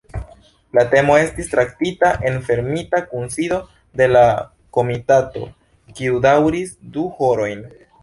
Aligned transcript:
La 0.77 0.83
temo 0.93 1.17
estis 1.25 1.51
traktita 1.51 2.09
en 2.31 2.39
fermita 2.49 3.03
kunsido 3.13 3.61
de 4.03 4.09
la 4.17 4.25
komitato, 4.81 5.47
kiu 6.01 6.23
daŭris 6.29 6.77
du 6.97 7.09
horojn. 7.21 7.67